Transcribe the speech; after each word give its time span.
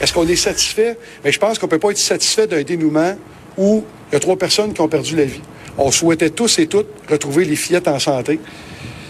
Est-ce 0.00 0.12
qu'on 0.12 0.26
est 0.28 0.36
satisfait? 0.36 0.96
Mais 1.24 1.32
je 1.32 1.38
pense 1.38 1.58
qu'on 1.58 1.68
peut 1.68 1.78
pas 1.78 1.90
être 1.90 1.98
satisfait 1.98 2.46
d'un 2.46 2.62
dénouement 2.62 3.16
où 3.56 3.84
il 4.10 4.14
y 4.14 4.16
a 4.16 4.20
trois 4.20 4.36
personnes 4.36 4.72
qui 4.72 4.80
ont 4.80 4.88
perdu 4.88 5.16
la 5.16 5.24
vie. 5.24 5.40
On 5.76 5.90
souhaitait 5.90 6.30
tous 6.30 6.58
et 6.58 6.66
toutes 6.66 6.88
retrouver 7.08 7.44
les 7.44 7.56
fillettes 7.56 7.88
en 7.88 7.98
santé. 7.98 8.38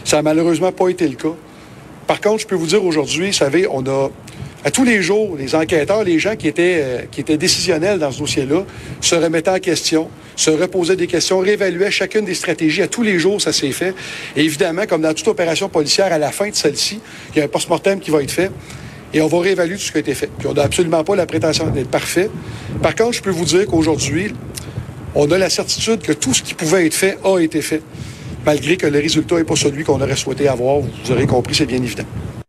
Ça 0.04 0.16
n'a 0.16 0.22
malheureusement 0.22 0.72
pas 0.72 0.88
été 0.88 1.06
le 1.06 1.16
cas. 1.16 1.34
Par 2.06 2.20
contre, 2.20 2.40
je 2.40 2.46
peux 2.46 2.54
vous 2.54 2.66
dire 2.66 2.84
aujourd'hui, 2.84 3.28
vous 3.28 3.32
savez, 3.32 3.66
on 3.70 3.84
a 3.86 4.08
à 4.64 4.70
tous 4.70 4.84
les 4.84 5.02
jours, 5.02 5.36
les 5.38 5.54
enquêteurs, 5.54 6.02
les 6.02 6.18
gens 6.18 6.34
qui 6.34 6.48
étaient, 6.48 6.80
euh, 6.82 7.02
qui 7.10 7.20
étaient 7.20 7.36
décisionnels 7.36 7.98
dans 7.98 8.10
ce 8.10 8.18
dossier-là, 8.18 8.64
se 9.00 9.14
remettaient 9.14 9.50
en 9.50 9.60
question, 9.60 10.08
se 10.34 10.50
reposaient 10.50 10.96
des 10.96 11.06
questions, 11.06 11.38
réévaluaient 11.38 11.92
chacune 11.92 12.24
des 12.24 12.34
stratégies. 12.34 12.82
À 12.82 12.88
tous 12.88 13.02
les 13.02 13.18
jours, 13.18 13.41
ça 13.41 13.52
s'est 13.52 13.70
fait. 13.70 13.94
Et 14.36 14.42
évidemment, 14.42 14.84
comme 14.86 15.02
dans 15.02 15.14
toute 15.14 15.28
opération 15.28 15.68
policière, 15.68 16.12
à 16.12 16.18
la 16.18 16.32
fin 16.32 16.48
de 16.48 16.55
celle-ci, 16.55 17.00
il 17.34 17.38
y 17.38 17.41
a 17.41 17.44
un 17.44 17.48
post-mortem 17.48 18.00
qui 18.00 18.10
va 18.10 18.22
être 18.22 18.32
fait 18.32 18.50
et 19.12 19.20
on 19.20 19.26
va 19.26 19.40
réévaluer 19.40 19.76
tout 19.76 19.82
ce 19.82 19.92
qui 19.92 19.98
a 19.98 20.00
été 20.00 20.14
fait. 20.14 20.30
Puis 20.38 20.48
on 20.48 20.54
n'a 20.54 20.62
absolument 20.62 21.04
pas 21.04 21.16
la 21.16 21.26
prétention 21.26 21.66
d'être 21.68 21.90
parfait. 21.90 22.30
Par 22.82 22.94
contre, 22.94 23.12
je 23.12 23.22
peux 23.22 23.30
vous 23.30 23.44
dire 23.44 23.66
qu'aujourd'hui, 23.66 24.34
on 25.14 25.30
a 25.30 25.38
la 25.38 25.50
certitude 25.50 26.00
que 26.00 26.12
tout 26.12 26.34
ce 26.34 26.42
qui 26.42 26.55
pouvait 26.55 26.86
être 26.86 26.94
fait 26.94 27.18
a 27.24 27.38
été 27.38 27.62
fait, 27.62 27.83
malgré 28.44 28.77
que 28.77 28.86
le 28.86 28.98
résultat 28.98 29.36
n'est 29.36 29.44
pas 29.44 29.56
celui 29.56 29.84
qu'on 29.84 30.00
aurait 30.00 30.16
souhaité 30.16 30.48
avoir. 30.48 30.80
Vous 30.80 31.12
aurez 31.12 31.27
compris, 31.27 31.55
c'est 31.55 31.66
bien 31.66 31.83
évident. 31.83 32.05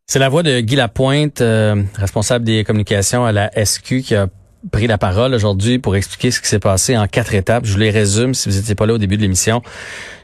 C'est 0.06 0.20
la 0.20 0.30
voix 0.30 0.44
de 0.44 0.60
Guy 0.60 0.76
Lapointe, 0.76 1.42
euh, 1.42 1.84
responsable 1.96 2.44
des 2.44 2.64
communications 2.64 3.26
à 3.26 3.32
la 3.32 3.52
SQ, 3.64 4.02
qui 4.02 4.16
a 4.16 4.28
pris 4.72 4.88
la 4.88 4.98
parole 4.98 5.34
aujourd'hui 5.34 5.80
pour 5.80 5.96
expliquer 5.96 6.32
ce 6.32 6.42
qui 6.42 6.48
s'est 6.48 6.60
passé 6.60 6.98
en 6.98 7.08
quatre 7.08 7.34
étapes. 7.34 7.66
Je 7.66 7.74
vous 7.74 7.80
les 7.80 7.92
résume 7.92 8.34
si 8.34 8.50
vous 8.50 8.56
n'étiez 8.56 8.76
pas 8.76 8.86
là 8.86 8.94
au 8.94 8.98
début 8.98 9.18
de 9.18 9.22
l'émission. 9.22 9.62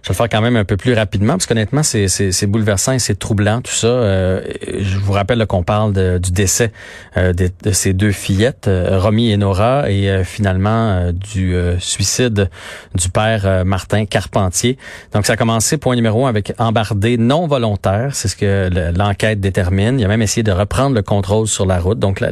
Je 0.05 0.09
vais 0.09 0.13
le 0.13 0.17
faire 0.17 0.29
quand 0.29 0.41
même 0.43 0.55
un 0.55 0.65
peu 0.65 0.77
plus 0.77 0.93
rapidement 0.93 1.33
parce 1.33 1.47
qu'honnêtement, 1.47 1.81
c'est, 1.81 2.07
c'est, 2.07 2.45
bouleversant 2.45 2.91
et 2.91 2.99
c'est 2.99 3.17
troublant 3.17 3.61
tout 3.61 3.73
ça. 3.73 3.87
Euh, 3.87 4.39
je 4.77 4.99
vous 4.99 5.13
rappelle 5.13 5.43
qu'on 5.47 5.63
parle 5.63 6.19
du 6.19 6.31
décès 6.31 6.71
euh, 7.17 7.33
de, 7.33 7.49
ces 7.71 7.93
deux 7.93 8.11
fillettes, 8.11 8.67
euh, 8.67 8.99
Romy 8.99 9.31
et 9.31 9.37
Nora, 9.37 9.89
et 9.89 10.23
finalement 10.23 11.11
du 11.11 11.55
suicide 11.79 12.51
du 12.93 13.09
père 13.09 13.65
Martin 13.65 14.05
Carpentier. 14.05 14.77
Donc 15.11 15.25
ça 15.25 15.33
a 15.33 15.37
commencé, 15.37 15.77
point 15.77 15.95
numéro 15.95 16.27
un, 16.27 16.29
avec 16.29 16.53
embardé 16.59 17.17
non 17.17 17.47
volontaire. 17.47 18.13
C'est 18.13 18.27
ce 18.27 18.35
que 18.35 18.69
l'enquête 18.95 19.39
détermine. 19.39 19.99
Il 19.99 20.05
a 20.05 20.07
même 20.07 20.21
essayé 20.21 20.43
de 20.43 20.51
reprendre 20.51 20.93
le 20.93 21.01
contrôle 21.01 21.47
sur 21.47 21.65
la 21.65 21.79
route. 21.79 21.97
Donc 21.97 22.23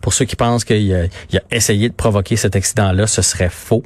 pour 0.00 0.14
ceux 0.14 0.24
qui 0.24 0.34
pensent 0.34 0.64
qu'il 0.64 0.92
a, 0.92 1.04
il 1.30 1.38
a 1.38 1.42
essayé 1.52 1.90
de 1.90 1.94
provoquer 1.94 2.34
cet 2.34 2.56
accident-là, 2.56 3.06
ce 3.06 3.22
serait 3.22 3.50
faux. 3.50 3.84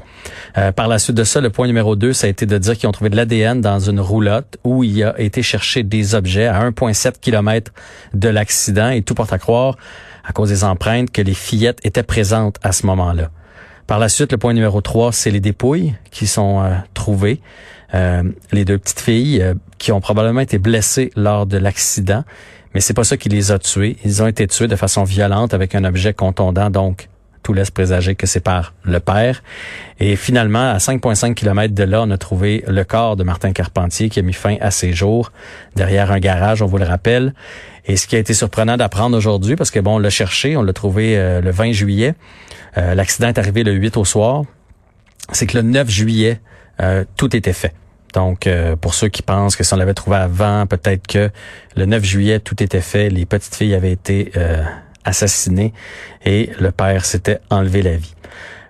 par 0.76 0.88
la 0.88 0.98
suite 0.98 1.16
de 1.16 1.24
ça, 1.24 1.42
le 1.42 1.50
point 1.50 1.66
numéro 1.66 1.94
deux, 1.94 2.14
ça 2.14 2.26
a 2.26 2.30
été 2.30 2.46
de 2.46 2.56
dire 2.56 2.78
qu'ils 2.78 2.88
ont 2.88 2.92
trouvé 2.92 3.10
de 3.10 3.16
l'ADN 3.16 3.33
dans 3.34 3.80
une 3.80 4.00
roulotte 4.00 4.58
où 4.62 4.84
il 4.84 5.02
a 5.02 5.20
été 5.20 5.42
chercher 5.42 5.82
des 5.82 6.14
objets 6.14 6.46
à 6.46 6.70
1,7 6.70 7.14
km 7.20 7.72
de 8.12 8.28
l'accident 8.28 8.90
et 8.90 9.02
tout 9.02 9.14
porte 9.14 9.32
à 9.32 9.38
croire, 9.38 9.76
à 10.24 10.32
cause 10.32 10.50
des 10.50 10.62
empreintes, 10.62 11.10
que 11.10 11.20
les 11.20 11.34
fillettes 11.34 11.80
étaient 11.84 12.04
présentes 12.04 12.58
à 12.62 12.72
ce 12.72 12.86
moment-là. 12.86 13.30
Par 13.86 13.98
la 13.98 14.08
suite, 14.08 14.32
le 14.32 14.38
point 14.38 14.54
numéro 14.54 14.80
3, 14.80 15.12
c'est 15.12 15.30
les 15.30 15.40
dépouilles 15.40 15.94
qui 16.10 16.26
sont 16.26 16.62
euh, 16.62 16.74
trouvées. 16.94 17.40
Euh, 17.94 18.22
les 18.52 18.64
deux 18.64 18.78
petites 18.78 19.00
filles 19.00 19.42
euh, 19.42 19.54
qui 19.78 19.92
ont 19.92 20.00
probablement 20.00 20.40
été 20.40 20.58
blessées 20.58 21.10
lors 21.16 21.46
de 21.46 21.58
l'accident, 21.58 22.24
mais 22.72 22.80
c'est 22.80 22.94
pas 22.94 23.04
ça 23.04 23.16
qui 23.16 23.28
les 23.28 23.52
a 23.52 23.58
tuées. 23.58 23.96
Ils 24.04 24.22
ont 24.22 24.26
été 24.26 24.46
tués 24.46 24.68
de 24.68 24.76
façon 24.76 25.04
violente 25.04 25.54
avec 25.54 25.74
un 25.74 25.84
objet 25.84 26.14
contondant, 26.14 26.70
donc 26.70 27.08
tout 27.44 27.52
laisse 27.52 27.70
présager 27.70 28.16
que 28.16 28.26
c'est 28.26 28.40
par 28.40 28.74
le 28.82 28.98
père. 28.98 29.44
Et 30.00 30.16
finalement, 30.16 30.72
à 30.72 30.78
5,5 30.78 31.34
km 31.34 31.72
de 31.72 31.84
là, 31.84 32.02
on 32.02 32.10
a 32.10 32.18
trouvé 32.18 32.64
le 32.66 32.82
corps 32.82 33.14
de 33.14 33.22
Martin 33.22 33.52
Carpentier 33.52 34.08
qui 34.08 34.18
a 34.18 34.22
mis 34.22 34.32
fin 34.32 34.56
à 34.60 34.72
ses 34.72 34.92
jours 34.92 35.30
derrière 35.76 36.10
un 36.10 36.18
garage, 36.18 36.62
on 36.62 36.66
vous 36.66 36.78
le 36.78 36.86
rappelle. 36.86 37.34
Et 37.86 37.96
ce 37.96 38.06
qui 38.06 38.16
a 38.16 38.18
été 38.18 38.32
surprenant 38.32 38.76
d'apprendre 38.76 39.16
aujourd'hui, 39.16 39.56
parce 39.56 39.70
que 39.70 39.78
bon, 39.78 39.96
on 39.96 39.98
l'a 39.98 40.10
cherché, 40.10 40.56
on 40.56 40.62
l'a 40.62 40.72
trouvé 40.72 41.18
euh, 41.18 41.42
le 41.42 41.50
20 41.50 41.72
juillet. 41.72 42.14
Euh, 42.78 42.94
l'accident 42.94 43.28
est 43.28 43.38
arrivé 43.38 43.62
le 43.62 43.72
8 43.72 43.98
au 43.98 44.06
soir. 44.06 44.42
C'est 45.32 45.46
que 45.46 45.58
le 45.58 45.62
9 45.62 45.88
juillet, 45.88 46.40
euh, 46.80 47.04
tout 47.16 47.36
était 47.36 47.52
fait. 47.52 47.74
Donc, 48.14 48.48
pour 48.80 48.94
ceux 48.94 49.08
qui 49.08 49.22
pensent 49.22 49.56
que 49.56 49.64
si 49.64 49.74
on 49.74 49.76
l'avait 49.76 49.92
trouvé 49.92 50.18
avant, 50.18 50.68
peut-être 50.68 51.04
que 51.08 51.30
le 51.74 51.84
9 51.84 52.04
juillet, 52.04 52.38
tout 52.38 52.62
était 52.62 52.80
fait, 52.80 53.10
les 53.10 53.26
petites 53.26 53.56
filles 53.56 53.74
avaient 53.74 53.90
été 53.90 54.30
assassiné 55.04 55.72
et 56.24 56.50
le 56.60 56.70
père 56.70 57.04
s'était 57.04 57.40
enlevé 57.50 57.82
la 57.82 57.96
vie. 57.96 58.14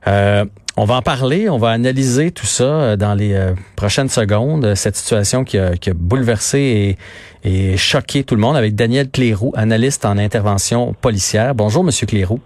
Euh, 0.06 0.44
on 0.76 0.84
va 0.84 0.96
en 0.96 1.02
parler, 1.02 1.48
on 1.48 1.56
va 1.56 1.70
analyser 1.70 2.30
tout 2.30 2.46
ça 2.46 2.64
euh, 2.64 2.96
dans 2.96 3.14
les 3.14 3.34
euh, 3.34 3.52
prochaines 3.76 4.08
secondes, 4.08 4.74
cette 4.74 4.96
situation 4.96 5.44
qui 5.44 5.56
a, 5.58 5.76
qui 5.76 5.90
a 5.90 5.94
bouleversé 5.94 6.96
et, 7.44 7.72
et, 7.72 7.76
choqué 7.76 8.24
tout 8.24 8.34
le 8.34 8.40
monde 8.40 8.56
avec 8.56 8.74
Daniel 8.74 9.08
Cléroux, 9.08 9.52
analyste 9.56 10.04
en 10.04 10.18
intervention 10.18 10.92
policière. 10.94 11.54
Bonjour, 11.54 11.84
Monsieur 11.84 12.06
Cléroux. 12.06 12.40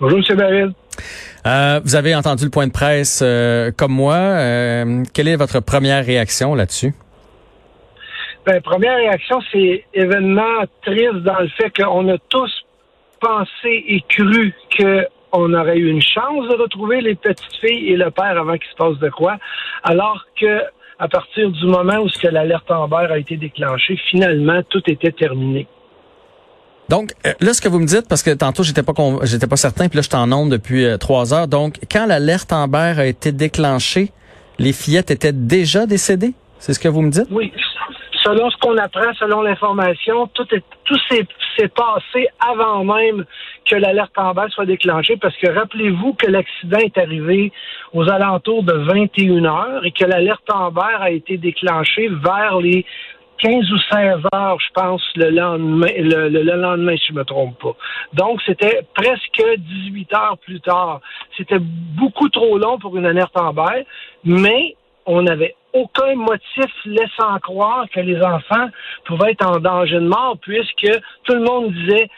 Bonjour, 0.00 0.18
Monsieur 0.18 0.36
David. 0.36 0.72
Euh, 1.46 1.80
vous 1.84 1.94
avez 1.94 2.14
entendu 2.14 2.44
le 2.44 2.50
point 2.50 2.66
de 2.66 2.72
presse 2.72 3.22
comme 3.76 3.92
moi. 3.92 4.16
quelle 5.12 5.28
est 5.28 5.36
votre 5.36 5.60
première 5.60 6.04
réaction 6.04 6.54
là-dessus? 6.54 6.92
Ben, 8.46 8.60
première 8.60 8.96
réaction, 8.96 9.40
c'est 9.52 9.84
événement 9.92 10.64
triste 10.82 11.22
dans 11.24 11.40
le 11.40 11.48
fait 11.48 11.70
qu'on 11.70 12.08
a 12.08 12.16
tous 12.28 12.65
pensé 13.20 13.84
et 13.88 14.02
cru 14.08 14.54
qu'on 14.76 15.54
aurait 15.54 15.78
eu 15.78 15.88
une 15.88 16.02
chance 16.02 16.48
de 16.48 16.54
retrouver 16.60 17.00
les 17.00 17.14
petites 17.14 17.56
filles 17.60 17.88
et 17.88 17.96
le 17.96 18.10
père 18.10 18.38
avant 18.38 18.56
qu'il 18.56 18.70
se 18.70 18.76
passe 18.76 18.98
de 18.98 19.10
quoi, 19.10 19.36
alors 19.82 20.24
que 20.40 20.62
à 20.98 21.08
partir 21.08 21.50
du 21.50 21.66
moment 21.66 21.98
où 21.98 22.08
ce 22.08 22.26
l'alerte 22.28 22.70
Amber 22.70 23.08
a 23.10 23.18
été 23.18 23.36
déclenchée, 23.36 23.98
finalement 24.10 24.62
tout 24.68 24.82
était 24.86 25.12
terminé. 25.12 25.66
Donc 26.88 27.12
euh, 27.26 27.32
là, 27.40 27.52
ce 27.52 27.60
que 27.60 27.68
vous 27.68 27.80
me 27.80 27.86
dites, 27.86 28.08
parce 28.08 28.22
que 28.22 28.30
tantôt 28.30 28.62
j'étais 28.62 28.82
pas 28.82 28.92
j'étais 29.24 29.46
pas 29.46 29.56
certain, 29.56 29.88
puis 29.88 29.96
là 29.96 30.02
je 30.02 30.08
t'en 30.08 30.30
onde 30.32 30.50
depuis 30.50 30.84
euh, 30.84 30.96
trois 30.96 31.34
heures. 31.34 31.48
Donc 31.48 31.78
quand 31.90 32.06
l'alerte 32.06 32.52
Amber 32.52 32.94
a 32.96 33.06
été 33.06 33.32
déclenchée, 33.32 34.12
les 34.58 34.72
fillettes 34.72 35.10
étaient 35.10 35.32
déjà 35.32 35.86
décédées? 35.86 36.32
C'est 36.58 36.72
ce 36.72 36.80
que 36.80 36.88
vous 36.88 37.02
me 37.02 37.10
dites? 37.10 37.26
Oui, 37.30 37.52
selon 38.26 38.50
ce 38.50 38.56
qu'on 38.56 38.76
apprend, 38.76 39.14
selon 39.14 39.42
l'information, 39.42 40.26
tout 40.28 40.46
est 40.52 40.64
tout 40.84 40.96
s'est 41.08 41.68
passé 41.68 42.28
avant 42.38 42.84
même 42.84 43.24
que 43.64 43.76
l'alerte 43.76 44.16
en 44.16 44.34
bas 44.34 44.48
soit 44.48 44.66
déclenchée, 44.66 45.16
parce 45.16 45.36
que 45.36 45.50
rappelez-vous 45.50 46.14
que 46.14 46.26
l'accident 46.30 46.78
est 46.78 46.98
arrivé 46.98 47.52
aux 47.92 48.08
alentours 48.08 48.62
de 48.62 48.72
21 48.72 49.44
heures 49.44 49.84
et 49.84 49.90
que 49.90 50.04
l'alerte 50.04 50.48
Amber 50.52 50.96
a 51.00 51.10
été 51.10 51.38
déclenchée 51.38 52.08
vers 52.08 52.60
les 52.60 52.84
15 53.38 53.70
ou 53.70 53.78
16 53.92 54.16
heures, 54.34 54.58
je 54.60 54.72
pense, 54.74 55.02
le 55.16 55.30
lendemain, 55.30 55.88
le, 55.96 56.42
lendemain, 56.42 56.96
si 56.96 57.06
je 57.08 57.12
me 57.12 57.24
trompe 57.24 57.58
pas. 57.60 57.76
Donc, 58.14 58.40
c'était 58.46 58.80
presque 58.94 59.42
18 59.58 60.14
heures 60.14 60.38
plus 60.38 60.60
tard. 60.60 61.00
C'était 61.36 61.58
beaucoup 61.60 62.28
trop 62.28 62.58
long 62.58 62.78
pour 62.78 62.96
une 62.96 63.06
alerte 63.06 63.36
Amber, 63.36 63.84
mais 64.24 64.76
on 65.06 65.22
n'avait 65.22 65.54
aucun 65.72 66.14
motif 66.14 66.70
laissant 66.84 67.38
croire 67.40 67.86
que 67.92 68.00
les 68.00 68.20
enfants 68.20 68.68
pouvaient 69.04 69.32
être 69.32 69.46
en 69.46 69.58
danger 69.58 69.96
de 69.96 70.08
mort, 70.08 70.36
puisque 70.40 70.90
tout 71.24 71.34
le 71.34 71.42
monde 71.42 71.72
disait 71.72 72.08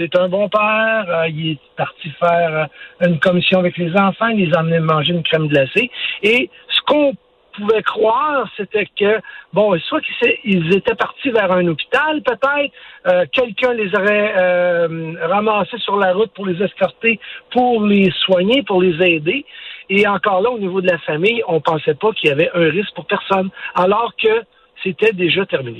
c'est 0.00 0.16
un 0.16 0.28
bon 0.28 0.48
père, 0.48 1.04
euh, 1.08 1.28
il 1.28 1.52
est 1.52 1.58
parti 1.76 2.10
faire 2.18 2.68
euh, 3.02 3.06
une 3.06 3.20
commission 3.20 3.58
avec 3.58 3.76
les 3.76 3.94
enfants, 3.96 4.28
il 4.28 4.48
les 4.48 4.54
a 4.54 4.60
amenés 4.60 4.80
manger 4.80 5.12
une 5.12 5.22
crème 5.22 5.48
glacée. 5.48 5.90
Et 6.22 6.48
ce 6.68 6.80
qu'on 6.86 7.14
pouvait 7.52 7.82
croire, 7.82 8.48
c'était 8.56 8.86
que, 8.98 9.20
bon, 9.52 9.78
soit 9.80 10.00
qu'ils 10.00 10.74
étaient 10.74 10.94
partis 10.94 11.30
vers 11.30 11.52
un 11.52 11.66
hôpital, 11.66 12.22
peut-être, 12.22 12.72
euh, 13.08 13.26
quelqu'un 13.32 13.74
les 13.74 13.94
aurait 13.94 14.86
ramassés 15.26 15.78
sur 15.78 15.96
la 15.96 16.14
route 16.14 16.32
pour 16.32 16.46
les 16.46 16.62
escorter, 16.62 17.18
pour 17.50 17.84
les 17.84 18.10
soigner, 18.24 18.62
pour 18.62 18.80
les 18.80 18.94
aider. 19.04 19.44
Et 19.90 20.06
encore 20.06 20.40
là, 20.40 20.50
au 20.50 20.58
niveau 20.58 20.80
de 20.80 20.86
la 20.86 20.98
famille, 20.98 21.42
on 21.48 21.60
pensait 21.60 21.94
pas 21.94 22.12
qu'il 22.12 22.28
y 22.28 22.32
avait 22.32 22.50
un 22.54 22.70
risque 22.70 22.94
pour 22.94 23.06
personne. 23.06 23.50
Alors 23.74 24.12
que 24.16 24.44
c'était 24.82 25.12
déjà 25.12 25.44
terminé. 25.46 25.78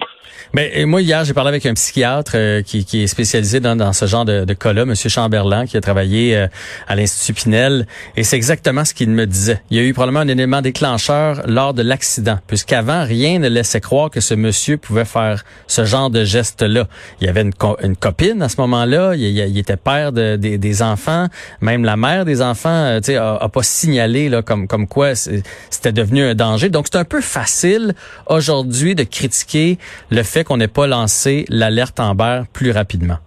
Mais 0.53 0.85
moi 0.85 1.01
hier, 1.01 1.25
j'ai 1.25 1.35
parlé 1.35 1.49
avec 1.49 1.67
un 1.67 1.75
psychiatre 1.75 2.33
euh, 2.35 2.63
qui, 2.63 2.85
qui, 2.85 3.03
est 3.03 3.07
spécialisé 3.07 3.61
dans, 3.61 3.77
dans 3.77 3.93
ce 3.93 4.07
genre 4.07 4.25
de, 4.25 4.45
de 4.45 4.55
cas-là, 4.55 4.83
M. 4.83 4.95
Chamberlain, 4.95 5.67
qui 5.67 5.77
a 5.77 5.81
travaillé 5.81 6.37
euh, 6.37 6.47
à 6.89 6.97
l'Institut 6.97 7.35
Pinel, 7.35 7.87
et 8.17 8.25
c'est 8.25 8.37
exactement 8.37 8.85
ce 8.85 8.95
qu'il 8.95 9.11
me 9.11 9.27
disait. 9.27 9.63
Il 9.71 9.77
y 9.77 9.81
a 9.81 9.83
eu 9.83 9.93
probablement 9.93 10.21
un 10.21 10.29
élément 10.29 10.61
déclencheur 10.61 11.43
lors 11.47 11.75
de 11.75 11.83
l'accident, 11.83 12.39
puisqu'avant 12.47 13.05
rien 13.05 13.39
ne 13.39 13.49
laissait 13.49 13.81
croire 13.81 14.11
que 14.11 14.21
ce 14.21 14.35
monsieur 14.35 14.77
pouvait 14.77 15.05
faire 15.05 15.45
ce 15.67 15.85
genre 15.85 16.11
de 16.11 16.25
geste-là. 16.25 16.89
Il 17.21 17.27
y 17.27 17.31
avait 17.31 17.43
une, 17.43 17.53
une 17.83 17.97
copine 17.97 18.43
à 18.43 18.49
ce 18.49 18.61
moment-là, 18.61 19.15
il, 19.15 19.23
il, 19.23 19.59
était 19.59 19.77
père 19.77 20.13
de, 20.13 20.37
des 20.37 20.83
enfants, 20.83 21.27
même 21.61 21.85
la 21.85 21.97
mère 21.97 22.25
des 22.25 22.43
enfants, 22.43 22.69
euh, 22.71 23.01
tu 23.01 23.15
a, 23.15 23.37
a, 23.37 23.49
pas 23.49 23.63
signalé 23.63 24.29
là 24.29 24.43
comme 24.43 24.67
comme 24.69 24.87
quoi 24.87 25.15
c'était 25.15 25.93
devenu 25.93 26.23
un 26.23 26.35
danger. 26.35 26.69
Donc 26.69 26.87
c'est 26.91 26.99
un 26.99 27.05
peu 27.05 27.21
facile 27.21 27.95
aujourd'hui 28.27 28.90
de 28.95 29.05
critiquer 29.05 29.79
le 30.11 30.23
fait 30.23 30.45
qu'on 30.45 30.57
n'ait 30.57 30.69
pas 30.69 30.87
lancé 30.87 31.45
l'alerte 31.49 32.01
Amber 32.01 32.43
plus 32.53 32.71
rapidement? 32.71 33.19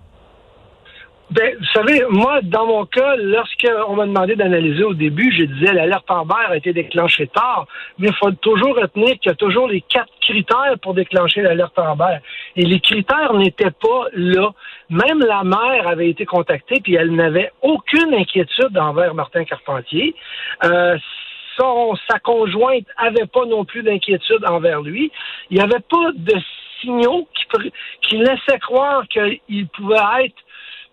Ben, 1.33 1.55
vous 1.57 1.65
savez, 1.73 2.03
moi, 2.09 2.41
dans 2.43 2.67
mon 2.67 2.85
cas, 2.85 3.15
lorsqu'on 3.15 3.95
m'a 3.95 4.05
demandé 4.05 4.35
d'analyser 4.35 4.83
au 4.83 4.93
début, 4.93 5.33
je 5.35 5.45
disais 5.45 5.73
l'alerte 5.73 6.05
Amber 6.09 6.45
a 6.47 6.57
été 6.57 6.73
déclenchée 6.73 7.25
tard, 7.27 7.65
mais 7.97 8.09
il 8.09 8.13
faut 8.15 8.29
toujours 8.33 8.75
retenir 8.75 9.17
qu'il 9.17 9.29
y 9.29 9.31
a 9.31 9.35
toujours 9.35 9.67
les 9.67 9.81
quatre 9.81 10.11
critères 10.21 10.77
pour 10.81 10.93
déclencher 10.93 11.41
l'alerte 11.41 11.79
Amber. 11.79 12.17
Et 12.55 12.63
les 12.63 12.79
critères 12.79 13.33
n'étaient 13.33 13.71
pas 13.71 14.05
là. 14.13 14.51
Même 14.91 15.21
la 15.27 15.43
mère 15.43 15.87
avait 15.87 16.09
été 16.09 16.25
contactée, 16.25 16.81
puis 16.83 16.93
elle 16.93 17.15
n'avait 17.15 17.51
aucune 17.63 18.13
inquiétude 18.13 18.77
envers 18.77 19.15
Martin 19.15 19.43
Carpentier. 19.43 20.13
Euh, 20.63 20.97
sa 21.57 22.19
conjointe 22.19 22.87
avait 22.97 23.27
pas 23.27 23.45
non 23.45 23.65
plus 23.65 23.83
d'inquiétude 23.83 24.45
envers 24.45 24.81
lui. 24.81 25.11
Il 25.49 25.57
n'y 25.57 25.63
avait 25.63 25.83
pas 25.89 26.11
de 26.13 26.35
signaux 26.81 27.27
qui, 28.01 28.17
laissaient 28.17 28.59
croire 28.59 29.03
qu'il 29.07 29.67
pouvait 29.67 30.25
être 30.25 30.35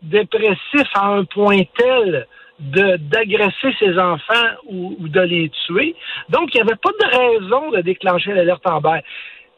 dépressif 0.02 0.88
à 0.94 1.08
un 1.08 1.24
point 1.24 1.62
tel 1.76 2.26
de 2.58 2.96
d'agresser 2.98 3.74
ses 3.78 3.98
enfants 3.98 4.50
ou, 4.66 4.96
de 5.00 5.20
les 5.20 5.50
tuer. 5.66 5.94
Donc, 6.28 6.54
il 6.54 6.58
n'y 6.58 6.68
avait 6.68 6.78
pas 6.80 6.90
de 6.90 7.16
raison 7.16 7.70
de 7.70 7.80
déclencher 7.80 8.32
l'alerte 8.34 8.66
en 8.66 8.76
Amber. 8.76 9.00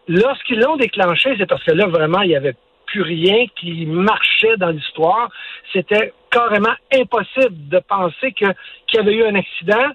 Lorsqu'ils 0.08 0.60
l'ont 0.60 0.76
déclenché, 0.76 1.34
c'est 1.36 1.46
parce 1.46 1.62
que 1.64 1.72
là, 1.72 1.86
vraiment, 1.86 2.22
il 2.22 2.28
n'y 2.28 2.36
avait 2.36 2.56
plus 2.86 3.02
rien 3.02 3.46
qui 3.56 3.86
marchait 3.86 4.56
dans 4.56 4.68
l'histoire. 4.68 5.30
C'était 5.72 6.12
carrément 6.30 6.74
impossible 6.94 7.68
de 7.68 7.78
penser 7.80 8.32
qu'il 8.32 8.54
y 8.94 8.98
avait 8.98 9.14
eu 9.14 9.24
un 9.24 9.34
accident, 9.34 9.88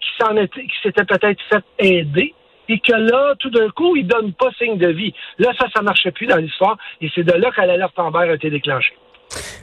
qui 0.00 0.10
s'en 0.18 0.36
était, 0.36 0.62
qui 0.62 0.76
s'était 0.82 1.04
peut-être 1.04 1.42
fait 1.50 1.64
aider 1.78 2.34
et 2.68 2.78
que 2.78 2.92
là, 2.92 3.34
tout 3.38 3.50
d'un 3.50 3.68
coup, 3.70 3.96
il 3.96 4.06
donne 4.06 4.32
pas 4.32 4.50
signe 4.52 4.78
de 4.78 4.88
vie. 4.88 5.12
Là, 5.38 5.52
ça, 5.58 5.66
ça 5.74 5.82
marchait 5.82 6.12
plus 6.12 6.26
dans 6.26 6.36
l'histoire, 6.36 6.78
et 7.00 7.10
c'est 7.12 7.24
de 7.24 7.32
là 7.32 7.50
que 7.50 7.60
l'alerte 7.60 7.98
Amber 7.98 8.30
a 8.30 8.34
été 8.34 8.48
déclenchée. 8.48 8.94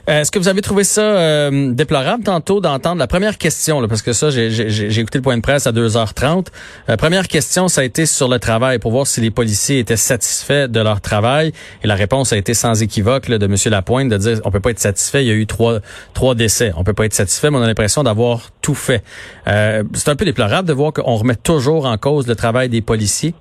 Euh, 0.08 0.20
est-ce 0.20 0.30
que 0.30 0.38
vous 0.38 0.48
avez 0.48 0.62
trouvé 0.62 0.84
ça 0.84 1.02
euh, 1.02 1.72
déplorable 1.72 2.24
tantôt 2.24 2.60
d'entendre 2.60 2.98
la 2.98 3.06
première 3.06 3.38
question, 3.38 3.86
parce 3.88 4.02
que 4.02 4.12
ça, 4.12 4.30
j'ai 4.30 5.00
écouté 5.00 5.18
le 5.18 5.22
point 5.22 5.36
de 5.36 5.42
presse 5.42 5.66
à 5.66 5.72
2h30. 5.72 6.46
La 6.86 6.96
première 6.96 7.28
question, 7.28 7.68
ça 7.68 7.82
a 7.82 7.84
été 7.84 8.06
sur 8.06 8.28
le 8.28 8.38
travail, 8.38 8.78
pour 8.78 8.90
voir 8.90 9.06
si 9.06 9.20
les 9.20 9.30
policiers 9.30 9.78
étaient 9.78 9.96
satisfaits 9.96 10.68
de 10.68 10.80
leur 10.80 11.00
travail. 11.00 11.52
Et 11.82 11.86
la 11.86 11.94
réponse 11.94 12.32
a 12.32 12.36
été 12.36 12.54
sans 12.54 12.82
équivoque 12.82 13.28
là, 13.28 13.38
de 13.38 13.46
M. 13.46 13.54
Lapointe 13.66 14.08
de 14.08 14.16
dire 14.16 14.40
on 14.44 14.50
peut 14.50 14.60
pas 14.60 14.70
être 14.70 14.78
satisfait, 14.78 15.24
il 15.24 15.28
y 15.28 15.30
a 15.30 15.34
eu 15.34 15.46
trois, 15.46 15.80
trois 16.14 16.34
décès. 16.34 16.72
On 16.76 16.84
peut 16.84 16.94
pas 16.94 17.04
être 17.04 17.14
satisfait, 17.14 17.50
mais 17.50 17.58
on 17.58 17.62
a 17.62 17.66
l'impression 17.66 18.02
d'avoir 18.02 18.50
tout 18.62 18.74
fait. 18.74 19.02
Euh, 19.46 19.82
C'est 19.94 20.08
un 20.08 20.16
peu 20.16 20.24
déplorable 20.24 20.68
de 20.68 20.72
voir 20.72 20.92
qu'on 20.92 21.16
remet 21.16 21.36
toujours 21.36 21.86
en 21.86 21.96
cause 21.98 22.26
le 22.26 22.36
travail 22.36 22.68
des 22.68 22.80
policiers. 22.80 23.34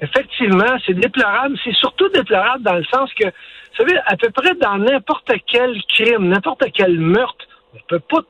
Effectivement, 0.00 0.76
c'est 0.84 0.94
déplorable. 0.94 1.56
C'est 1.64 1.74
surtout 1.74 2.08
déplorable 2.10 2.62
dans 2.62 2.74
le 2.74 2.84
sens 2.84 3.12
que 3.14 3.26
vous 3.26 3.84
savez, 3.84 3.98
à 4.06 4.16
peu 4.16 4.30
près 4.30 4.54
dans 4.54 4.78
n'importe 4.78 5.30
quel 5.46 5.82
crime, 5.88 6.28
n'importe 6.28 6.64
quel 6.72 6.98
meurtre, 6.98 7.44
on 7.74 7.78
peut 7.88 8.00
pas 8.00 8.22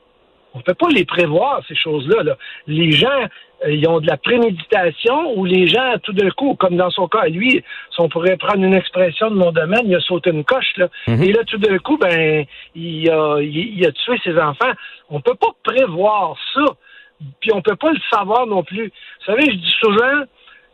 on 0.57 0.61
peut 0.61 0.73
pas 0.73 0.89
les 0.89 1.05
prévoir, 1.05 1.61
ces 1.67 1.75
choses-là. 1.75 2.35
Les 2.65 2.91
gens, 2.91 3.21
euh, 3.65 3.71
ils 3.71 3.87
ont 3.87 3.99
de 3.99 4.07
la 4.07 4.17
préméditation 4.17 5.37
ou 5.37 5.45
les 5.45 5.67
gens, 5.67 5.93
tout 6.01 6.13
d'un 6.13 6.31
coup, 6.31 6.55
comme 6.55 6.77
dans 6.77 6.89
son 6.89 7.07
cas, 7.07 7.27
lui, 7.27 7.63
si 7.91 8.01
on 8.01 8.09
pourrait 8.09 8.37
prendre 8.37 8.63
une 8.63 8.73
expression 8.73 9.29
de 9.29 9.35
mon 9.35 9.51
domaine, 9.51 9.83
il 9.85 9.95
a 9.95 9.99
sauté 9.99 10.31
une 10.31 10.43
coche, 10.43 10.73
là. 10.77 10.87
Mhm. 11.07 11.23
Et 11.23 11.31
là, 11.31 11.43
tout 11.45 11.57
d'un 11.59 11.77
coup, 11.77 11.97
ben, 11.97 12.45
il 12.75 13.09
a, 13.09 13.39
il, 13.39 13.85
a 13.85 13.91
tué 13.91 14.19
ses 14.23 14.37
enfants. 14.39 14.71
On 15.09 15.21
peut 15.21 15.35
pas 15.35 15.53
prévoir 15.63 16.35
ça. 16.53 16.65
Puis 17.39 17.51
on 17.53 17.61
peut 17.61 17.75
pas 17.75 17.91
le 17.91 17.99
savoir 18.11 18.45
non 18.47 18.63
plus. 18.63 18.87
Vous 18.87 19.25
savez, 19.25 19.45
je 19.45 19.57
dis 19.57 19.75
souvent, 19.79 20.23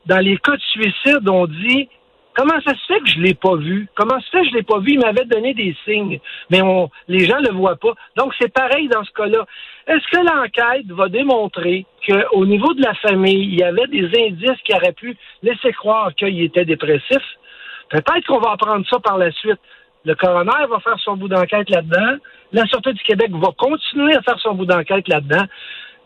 dans 0.05 0.19
les 0.19 0.37
cas 0.37 0.55
de 0.55 0.61
suicide, 0.61 1.27
on 1.29 1.47
dit 1.47 1.89
Comment 2.35 2.59
ça 2.65 2.73
se 2.73 2.85
fait 2.87 2.99
que 2.99 3.09
je 3.09 3.19
l'ai 3.19 3.35
pas 3.35 3.55
vu? 3.55 3.87
Comment 3.95 4.19
ça 4.19 4.25
se 4.25 4.29
fait 4.31 4.41
que 4.41 4.49
je 4.49 4.53
l'ai 4.55 4.63
pas 4.63 4.79
vu? 4.79 4.93
Il 4.93 4.99
m'avait 4.99 5.25
donné 5.25 5.53
des 5.53 5.75
signes, 5.85 6.19
mais 6.49 6.61
on, 6.63 6.89
les 7.07 7.25
gens 7.25 7.37
le 7.39 7.51
voient 7.51 7.75
pas. 7.75 7.93
Donc, 8.17 8.33
c'est 8.39 8.51
pareil 8.51 8.87
dans 8.87 9.03
ce 9.03 9.11
cas-là. 9.11 9.45
Est-ce 9.87 10.07
que 10.07 10.25
l'enquête 10.25 10.87
va 10.87 11.09
démontrer 11.09 11.85
qu'au 12.07 12.45
niveau 12.45 12.73
de 12.73 12.81
la 12.81 12.95
famille, 12.95 13.49
il 13.49 13.59
y 13.59 13.63
avait 13.63 13.87
des 13.87 14.05
indices 14.05 14.61
qui 14.63 14.73
auraient 14.73 14.93
pu 14.93 15.15
laisser 15.43 15.71
croire 15.73 16.13
qu'il 16.15 16.41
était 16.41 16.65
dépressif? 16.65 17.21
Peut-être 17.89 18.25
qu'on 18.25 18.39
va 18.39 18.51
apprendre 18.53 18.85
ça 18.89 18.99
par 18.99 19.19
la 19.19 19.31
suite. 19.31 19.59
Le 20.05 20.15
coroner 20.15 20.65
va 20.69 20.79
faire 20.79 20.99
son 20.99 21.15
bout 21.15 21.27
d'enquête 21.27 21.69
là-dedans. 21.69 22.17
La 22.51 22.65
Sûreté 22.65 22.93
du 22.93 23.03
Québec 23.03 23.29
va 23.31 23.49
continuer 23.57 24.15
à 24.15 24.21
faire 24.21 24.39
son 24.39 24.55
bout 24.55 24.65
d'enquête 24.65 25.07
là-dedans. 25.07 25.45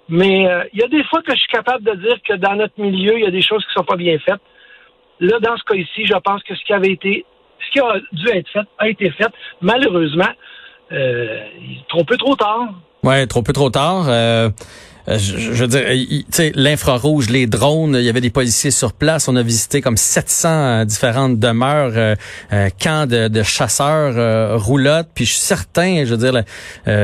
Mais 0.10 0.48
euh, 0.48 0.64
il 0.74 0.80
y 0.80 0.84
a 0.84 0.88
des 0.88 1.04
fois 1.04 1.22
que 1.22 1.34
je 1.34 1.40
suis 1.40 1.50
capable 1.50 1.84
de 1.84 1.94
dire 1.96 2.18
que 2.28 2.34
dans 2.34 2.56
notre 2.56 2.80
milieu, 2.80 3.18
il 3.18 3.24
y 3.24 3.28
a 3.28 3.32
des 3.32 3.42
choses 3.42 3.66
qui 3.66 3.74
sont 3.74 3.84
pas 3.84 3.98
bien 3.98 4.18
faites. 4.20 4.42
Là, 5.20 5.40
dans 5.40 5.58
ce 5.58 5.64
cas 5.64 5.76
ici, 5.76 6.06
je 6.06 6.14
pense 6.24 6.44
que 6.44 6.56
ce 6.56 6.64
qui 6.64 6.74
avait 6.74 6.92
été, 6.92 7.26
ce 7.66 7.72
qui 7.72 7.80
a 7.80 8.00
dû 8.12 8.30
être 8.30 8.50
fait, 8.50 8.68
a 8.78 8.88
été 8.88 9.10
fait. 9.12 9.32
Malheureusement, 9.62 10.30
euh, 10.92 11.40
trop 11.90 12.04
peu 12.04 12.18
trop 12.18 12.36
tard. 12.36 12.70
Ouais, 13.04 13.28
trop 13.28 13.42
peu 13.42 13.54
trop 13.54 13.70
tard. 13.70 14.06
Euh, 14.08 14.50
je, 15.08 15.38
je, 15.38 15.64
veux 15.64 15.68
dire, 15.68 15.84
tu 15.88 16.26
sais, 16.32 16.52
l'infrarouge, 16.56 17.30
les 17.30 17.48
drones, 17.48 17.96
il 17.98 18.04
y 18.04 18.10
avait 18.10 18.22
des 18.22 18.30
policiers 18.30 18.72
sur 18.72 18.94
place. 18.94 19.28
On 19.28 19.36
a 19.36 19.42
visité 19.42 19.82
comme 19.82 19.98
700 19.98 20.50
euh, 20.50 20.86
différentes 20.86 21.40
demeures, 21.40 21.94
euh, 22.52 22.70
camps 22.82 23.06
de, 23.06 23.28
de 23.28 23.44
chasseurs, 23.44 24.60
roulottes. 24.62 25.08
Puis 25.14 25.26
je 25.26 25.32
suis 25.34 25.42
certain, 25.42 26.04
je 26.06 26.14
veux 26.14 26.32
dire, 26.32 26.44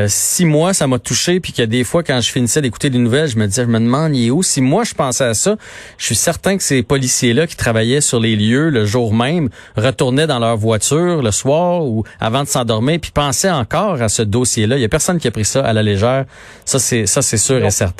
si 0.07 0.45
moi 0.45 0.73
ça 0.73 0.87
m'a 0.87 0.99
touché, 0.99 1.39
puis 1.39 1.53
a 1.61 1.65
des 1.65 1.83
fois 1.83 2.03
quand 2.03 2.19
je 2.21 2.31
finissais 2.31 2.61
d'écouter 2.61 2.89
des 2.89 2.97
nouvelles, 2.97 3.29
je 3.29 3.37
me 3.37 3.47
disais, 3.47 3.63
je 3.63 3.69
me 3.69 3.79
demande, 3.79 4.15
il 4.15 4.27
est 4.27 4.29
où? 4.31 4.43
Si 4.43 4.61
moi 4.61 4.83
je 4.83 4.93
pensais 4.93 5.23
à 5.23 5.33
ça, 5.33 5.55
je 5.97 6.05
suis 6.05 6.15
certain 6.15 6.57
que 6.57 6.63
ces 6.63 6.83
policiers-là 6.83 7.47
qui 7.47 7.55
travaillaient 7.55 8.01
sur 8.01 8.19
les 8.19 8.35
lieux 8.35 8.69
le 8.69 8.85
jour 8.85 9.13
même 9.13 9.49
retournaient 9.75 10.27
dans 10.27 10.39
leur 10.39 10.57
voiture 10.57 11.21
le 11.21 11.31
soir 11.31 11.85
ou 11.85 12.03
avant 12.19 12.43
de 12.43 12.47
s'endormir, 12.47 12.99
puis 12.99 13.11
pensaient 13.11 13.49
encore 13.49 14.01
à 14.01 14.09
ce 14.09 14.21
dossier-là. 14.21 14.77
Il 14.77 14.81
y 14.81 14.85
a 14.85 14.89
personne 14.89 15.19
qui 15.19 15.27
a 15.27 15.31
pris 15.31 15.45
ça 15.45 15.65
à 15.65 15.73
la 15.73 15.83
légère. 15.83 16.25
Ça 16.65 16.79
c'est 16.79 17.05
ça 17.05 17.21
c'est 17.21 17.37
sûr 17.37 17.63
et 17.63 17.71
certain. 17.71 17.92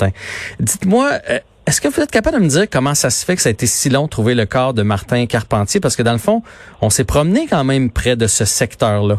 Dites-moi, 0.60 1.10
euh, 1.30 1.38
est-ce 1.66 1.80
que 1.80 1.88
vous 1.88 2.00
êtes 2.00 2.10
capable 2.10 2.38
de 2.38 2.42
me 2.42 2.48
dire 2.48 2.64
comment 2.70 2.94
ça 2.94 3.10
se 3.10 3.24
fait 3.24 3.36
que 3.36 3.42
ça 3.42 3.48
a 3.48 3.52
été 3.52 3.66
si 3.66 3.88
long 3.88 4.04
de 4.04 4.10
trouver 4.10 4.34
le 4.34 4.46
corps 4.46 4.74
de 4.74 4.82
Martin 4.82 5.24
Carpentier? 5.26 5.80
Parce 5.80 5.96
que 5.96 6.02
dans 6.02 6.12
le 6.12 6.18
fond, 6.18 6.42
on 6.82 6.90
s'est 6.90 7.06
promené 7.06 7.46
quand 7.48 7.64
même 7.64 7.90
près 7.90 8.16
de 8.16 8.26
ce 8.26 8.44
secteur-là. 8.44 9.16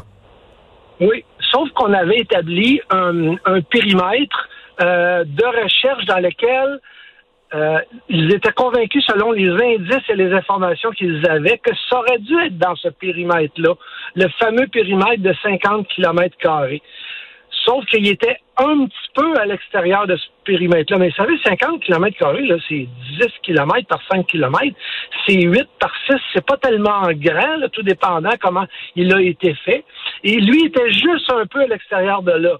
Oui, 0.99 1.25
sauf 1.51 1.69
qu'on 1.71 1.93
avait 1.93 2.19
établi 2.19 2.79
un, 2.89 3.35
périmètre 3.69 4.49
euh, 4.81 5.23
de 5.25 5.63
recherche 5.63 6.05
dans 6.05 6.19
lequel 6.19 6.79
euh, 7.53 7.79
ils 8.09 8.33
étaient 8.33 8.51
convaincus, 8.51 9.03
selon 9.07 9.31
les 9.31 9.49
indices 9.49 10.09
et 10.09 10.15
les 10.15 10.33
informations 10.33 10.91
qu'ils 10.91 11.23
avaient, 11.29 11.57
que 11.59 11.71
ça 11.89 11.99
aurait 11.99 12.19
dû 12.19 12.37
être 12.45 12.57
dans 12.57 12.75
ce 12.75 12.89
périmètre-là, 12.89 13.73
le 14.15 14.27
fameux 14.39 14.67
périmètre 14.67 15.21
de 15.21 15.33
50 15.41 15.87
km 15.87 16.35
carrés. 16.37 16.81
Sauf 17.65 17.83
qu'il 17.85 18.07
était 18.07 18.37
un 18.57 18.85
petit 18.85 19.09
peu 19.15 19.35
à 19.37 19.45
l'extérieur 19.45 20.05
de 20.05 20.15
ce 20.15 20.25
périmètre-là. 20.43 20.99
Mais 20.99 21.09
vous 21.09 21.15
savez, 21.15 21.37
50 21.43 21.81
km 21.81 22.31
là, 22.31 22.55
c'est 22.69 22.87
10 23.19 23.27
km 23.41 23.87
par 23.87 24.01
5 24.11 24.27
km. 24.27 24.75
C'est 25.25 25.41
8 25.41 25.67
par 25.79 25.91
6. 26.07 26.15
C'est 26.33 26.45
pas 26.45 26.57
tellement 26.57 27.01
grand, 27.13 27.67
tout 27.71 27.81
dépendant 27.81 28.31
comment 28.39 28.65
il 28.95 29.13
a 29.13 29.21
été 29.21 29.55
fait. 29.65 29.83
Et 30.23 30.37
lui 30.37 30.65
était 30.65 30.91
juste 30.91 31.31
un 31.31 31.45
peu 31.47 31.61
à 31.61 31.67
l'extérieur 31.67 32.21
de 32.21 32.31
là. 32.31 32.57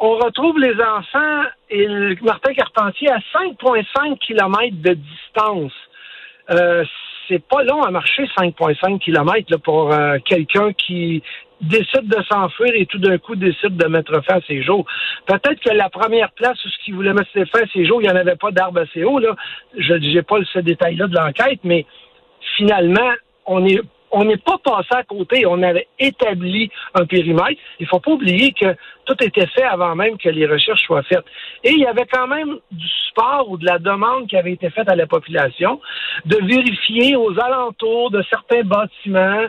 On 0.00 0.16
retrouve 0.16 0.58
les 0.60 0.74
enfants 0.80 1.42
et 1.70 1.88
Martin 2.22 2.52
Carpentier 2.54 3.10
à 3.10 3.18
5,5 3.34 4.18
km 4.18 4.76
de 4.76 4.94
distance. 4.94 5.72
Euh, 6.50 6.84
c'est 7.26 7.42
pas 7.46 7.62
long 7.64 7.82
à 7.82 7.90
marcher 7.90 8.24
5,5 8.38 9.00
km 9.00 9.56
pour 9.58 9.92
euh, 9.92 10.18
quelqu'un 10.24 10.72
qui 10.72 11.22
décide 11.60 12.08
de 12.08 12.22
s'enfuir 12.30 12.72
et 12.74 12.86
tout 12.86 12.98
d'un 12.98 13.18
coup 13.18 13.36
décide 13.36 13.76
de 13.76 13.86
mettre 13.86 14.22
fin 14.24 14.36
à 14.36 14.40
ses 14.42 14.62
jours. 14.62 14.86
Peut-être 15.26 15.60
que 15.60 15.74
la 15.74 15.88
première 15.88 16.30
place 16.32 16.62
où 16.64 16.68
ce 16.68 16.84
qu'il 16.84 16.94
voulait 16.94 17.12
mettre 17.12 17.30
fin 17.32 17.62
à 17.62 17.66
ses 17.72 17.86
jours, 17.86 18.00
il 18.00 18.04
n'y 18.04 18.12
en 18.12 18.16
avait 18.16 18.36
pas 18.36 18.50
d'arbre 18.50 18.80
assez 18.80 19.04
haut. 19.04 19.18
Là. 19.18 19.34
Je 19.76 19.94
n'ai 19.94 20.22
pas 20.22 20.36
ce 20.52 20.60
détail-là 20.60 21.06
de 21.06 21.16
l'enquête, 21.16 21.60
mais 21.64 21.84
finalement, 22.56 23.10
on 23.46 23.64
est 23.66 23.80
on 24.10 24.24
n'est 24.24 24.38
pas 24.38 24.58
passé 24.58 24.88
à 24.90 25.04
côté. 25.04 25.44
On 25.46 25.62
avait 25.62 25.86
établi 25.98 26.70
un 26.94 27.04
périmètre. 27.04 27.60
Il 27.78 27.86
faut 27.86 28.00
pas 28.00 28.12
oublier 28.12 28.52
que 28.52 28.74
tout 29.04 29.22
était 29.22 29.46
fait 29.46 29.64
avant 29.64 29.94
même 29.94 30.16
que 30.18 30.28
les 30.28 30.46
recherches 30.46 30.82
soient 30.82 31.02
faites. 31.02 31.24
Et 31.64 31.72
il 31.72 31.80
y 31.80 31.86
avait 31.86 32.06
quand 32.06 32.26
même 32.26 32.56
du 32.70 32.86
support 33.06 33.50
ou 33.50 33.58
de 33.58 33.66
la 33.66 33.78
demande 33.78 34.26
qui 34.26 34.36
avait 34.36 34.52
été 34.52 34.70
faite 34.70 34.88
à 34.88 34.96
la 34.96 35.06
population 35.06 35.80
de 36.24 36.36
vérifier 36.36 37.16
aux 37.16 37.38
alentours 37.38 38.10
de 38.10 38.22
certains 38.30 38.62
bâtiments 38.62 39.46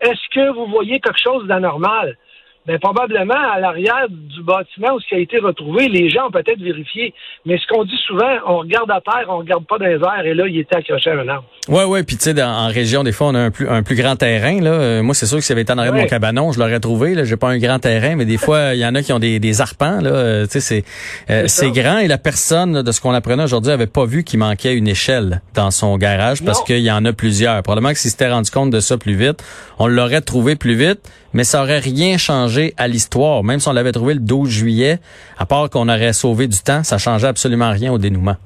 est-ce 0.00 0.28
que 0.34 0.52
vous 0.52 0.66
voyez 0.66 1.00
quelque 1.00 1.20
chose 1.22 1.46
d'anormal? 1.46 2.16
Ben, 2.66 2.78
probablement 2.78 3.34
à 3.52 3.60
l'arrière 3.60 4.06
du 4.10 4.42
bâtiment 4.42 4.94
où 4.94 5.00
ce 5.00 5.08
qui 5.08 5.14
a 5.14 5.18
été 5.18 5.38
retrouvé, 5.38 5.88
les 5.88 6.10
gens 6.10 6.26
ont 6.28 6.30
peut-être 6.30 6.60
vérifié. 6.60 7.14
Mais 7.44 7.58
ce 7.58 7.66
qu'on 7.68 7.84
dit 7.84 7.98
souvent, 8.06 8.32
on 8.46 8.58
regarde 8.58 8.90
à 8.90 9.00
terre, 9.00 9.26
on 9.28 9.38
regarde 9.38 9.66
pas 9.66 9.78
dans 9.78 9.86
les 9.86 9.94
airs, 9.94 10.26
et 10.26 10.34
là, 10.34 10.46
il 10.48 10.58
était 10.58 10.76
accroché 10.76 11.10
à 11.10 11.14
un 11.14 11.28
arbre. 11.28 11.46
Ouais, 11.68 11.84
ouais, 11.84 12.02
puis 12.02 12.16
tu 12.16 12.24
sais, 12.24 12.42
en 12.42 12.68
région, 12.68 13.02
des 13.02 13.12
fois, 13.12 13.28
on 13.28 13.34
a 13.34 13.40
un 13.40 13.50
plus, 13.50 13.68
un 13.68 13.82
plus 13.82 13.96
grand 13.96 14.16
terrain. 14.16 14.60
Là. 14.60 14.70
Euh, 14.70 15.02
moi, 15.02 15.14
c'est 15.14 15.26
sûr 15.26 15.38
que 15.38 15.44
si 15.44 15.52
avait 15.52 15.62
été 15.62 15.72
en 15.72 15.78
arrière 15.78 15.94
de 15.94 15.98
mon 15.98 16.06
cabanon, 16.06 16.52
je 16.52 16.58
l'aurais 16.58 16.80
trouvé. 16.80 17.14
Là, 17.14 17.24
j'ai 17.24 17.36
pas 17.36 17.48
un 17.48 17.58
grand 17.58 17.78
terrain, 17.78 18.14
mais 18.16 18.24
des 18.24 18.38
fois, 18.38 18.74
il 18.74 18.80
y 18.80 18.86
en 18.86 18.94
a 18.94 19.02
qui 19.02 19.12
ont 19.12 19.18
des, 19.18 19.38
des 19.40 19.60
arpents. 19.60 20.00
Là, 20.00 20.10
euh, 20.10 20.46
tu 20.46 20.52
sais, 20.52 20.60
c'est, 20.60 20.84
euh, 21.30 21.44
c'est 21.46 21.70
grand 21.70 21.98
et 21.98 22.08
la 22.08 22.18
personne, 22.18 22.82
de 22.82 22.92
ce 22.92 23.00
qu'on 23.00 23.12
apprenait 23.12 23.44
aujourd'hui, 23.44 23.72
avait 23.72 23.86
pas 23.86 24.04
vu 24.04 24.24
qu'il 24.24 24.38
manquait 24.38 24.74
une 24.74 24.88
échelle 24.88 25.40
dans 25.54 25.70
son 25.70 25.96
garage 25.96 26.44
parce 26.44 26.62
qu'il 26.62 26.78
y 26.78 26.90
en 26.90 27.04
a 27.04 27.12
plusieurs. 27.12 27.62
Probablement 27.62 27.92
que 27.92 27.98
s'il 27.98 28.10
s'était 28.10 28.30
rendu 28.30 28.50
compte 28.50 28.70
de 28.70 28.80
ça 28.80 28.96
plus 28.96 29.14
vite, 29.14 29.42
on 29.78 29.86
l'aurait 29.86 30.20
trouvé 30.20 30.56
plus 30.56 30.74
vite, 30.74 31.00
mais 31.36 31.44
ça 31.44 31.62
aurait 31.62 31.80
rien 31.80 32.16
changé 32.16 32.72
à 32.78 32.88
l'histoire. 32.88 33.44
Même 33.44 33.58
si 33.60 33.68
on 33.68 33.72
l'avait 33.74 33.92
trouvé 33.92 34.14
le 34.14 34.20
12 34.20 34.48
juillet, 34.48 35.00
à 35.36 35.44
part 35.44 35.68
qu'on 35.68 35.86
aurait 35.90 36.14
sauvé 36.14 36.48
du 36.48 36.56
temps, 36.62 36.82
ça 36.82 36.96
changeait 36.96 37.26
absolument 37.26 37.70
rien 37.70 37.92
au 37.92 37.98
dénouement. 37.98 38.36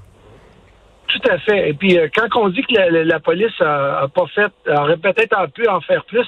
Tout 1.07 1.31
à 1.31 1.39
fait. 1.39 1.71
Et 1.71 1.75
puis, 1.75 1.97
euh, 1.97 2.09
quand 2.13 2.27
on 2.35 2.49
dit 2.49 2.63
que 2.63 2.75
la, 2.75 3.21
police 3.21 3.61
a, 3.61 4.09
pas 4.13 4.27
fait, 4.35 4.53
aurait 4.69 4.97
peut-être 4.97 5.47
pu 5.53 5.69
en 5.69 5.81
faire 5.81 6.05
plus, 6.05 6.27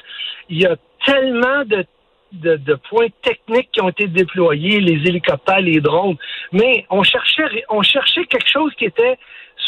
il 0.50 0.60
y 0.62 0.66
a 0.66 0.76
tellement 1.04 1.64
de, 1.66 1.84
de, 2.32 2.74
points 2.88 3.08
techniques 3.22 3.70
qui 3.72 3.80
ont 3.80 3.88
été 3.88 4.06
déployés, 4.06 4.78
les 4.78 5.08
hélicoptères, 5.08 5.60
les 5.60 5.80
drones, 5.80 6.16
mais 6.52 6.86
on 6.90 7.02
cherchait, 7.02 7.64
on 7.70 7.82
cherchait 7.82 8.24
quelque 8.26 8.48
chose 8.48 8.72
qui 8.78 8.84
était 8.84 9.18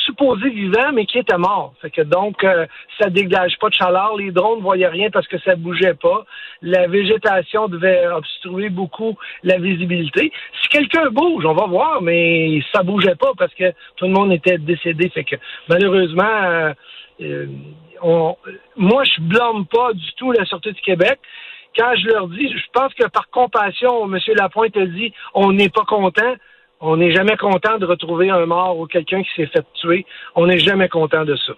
supposé 0.05 0.51
vivant, 0.51 0.93
mais 0.93 1.07
qui 1.07 1.19
était 1.19 1.39
mort. 1.39 1.75
Fait 1.81 1.91
que 1.91 2.03
donc, 2.03 2.43
euh, 2.45 2.67
ça 2.99 3.11
dégage 3.11 3.59
pas 3.59 3.69
de 3.69 3.75
chaleur. 3.75 4.17
Les 4.17 4.31
drones 4.31 4.59
ne 4.59 4.63
voyaient 4.63 4.89
rien 4.89 5.11
parce 5.11 5.27
que 5.27 5.39
ça 5.39 5.57
bougeait 5.57 5.95
pas. 5.95 6.25
La 6.63 6.87
végétation 6.87 7.69
devait 7.69 8.07
obstruer 8.09 8.71
beaucoup 8.71 9.17
la 9.43 9.59
visibilité. 9.59 10.33
Si 10.63 10.69
quelqu'un 10.69 11.11
bouge, 11.11 11.45
on 11.47 11.55
va 11.55 11.67
voir, 11.67 12.03
mais 12.03 12.61
ça 12.73 12.83
bougeait 12.83 13.17
pas 13.17 13.33
parce 13.37 13.55
que 13.55 13.71
tout 13.97 14.07
le 14.07 14.13
monde 14.13 14.33
était 14.33 14.59
décédé. 14.59 15.09
Fait 15.11 15.25
que 15.25 15.37
malheureusement, 15.69 16.23
euh, 16.25 16.73
euh, 17.21 17.47
on, 18.03 18.37
moi, 18.77 19.05
je 19.05 19.21
blâme 19.23 19.67
pas 19.67 19.93
du 19.93 20.13
tout 20.17 20.33
la 20.33 20.45
Sûreté 20.45 20.73
du 20.73 20.81
Québec 20.81 21.19
quand 21.77 21.93
je 21.97 22.07
leur 22.09 22.29
dis, 22.29 22.49
je 22.49 22.67
pense 22.73 22.95
que 22.95 23.07
par 23.09 23.29
compassion, 23.31 24.05
M. 24.05 24.19
Lapointe 24.37 24.77
a 24.77 24.87
dit, 24.87 25.13
on 25.35 25.53
n'est 25.53 25.69
pas 25.69 25.85
content. 25.85 26.35
On 26.81 26.97
n'est 26.97 27.13
jamais 27.13 27.37
content 27.37 27.79
de 27.79 27.87
retrouver 27.87 28.31
un 28.31 28.47
mort 28.47 28.79
ou 28.79 28.87
quelqu'un 28.87 29.23
qui 29.23 29.31
s'est 29.37 29.47
fait 29.47 29.65
tuer. 29.75 30.05
On 30.35 30.47
n'est 30.47 30.59
jamais 30.59 30.89
content 30.89 31.25
de 31.25 31.37
ça. 31.37 31.53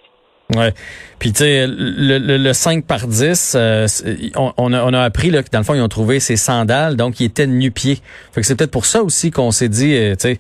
Ouais. 0.55 0.73
Puis 1.19 1.33
tu 1.33 1.39
sais 1.39 1.67
le, 1.67 2.19
le, 2.19 2.53
5 2.53 2.87
par 2.87 3.09
10 3.09 3.57
euh, 3.57 3.87
on, 4.37 4.73
a, 4.73 4.85
on 4.85 4.93
a 4.93 5.01
appris 5.01 5.31
là 5.31 5.43
que 5.43 5.51
dans 5.51 5.59
le 5.59 5.65
fond 5.65 5.75
ils 5.75 5.81
ont 5.81 5.89
trouvé 5.89 6.21
ses 6.21 6.37
sandales 6.37 6.95
donc 6.95 7.19
il 7.19 7.25
était 7.25 7.49
nu-pied. 7.49 7.99
Fait 8.33 8.43
que 8.43 8.47
c'est 8.47 8.55
peut-être 8.55 8.71
pour 8.71 8.87
ça 8.87 9.03
aussi 9.03 9.33
qu'on 9.33 9.51
s'est 9.51 9.69
dit 9.69 9.93
euh, 9.97 10.15
tu 10.15 10.35
sais 10.35 10.39